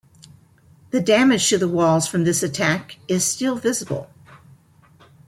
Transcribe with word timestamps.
The 0.89 0.99
damage 0.99 1.47
to 1.49 1.59
the 1.59 1.67
walls 1.69 2.07
from 2.07 2.23
this 2.23 2.41
attack 2.41 2.97
is 3.07 3.23
still 3.23 3.55
visible. 3.55 4.09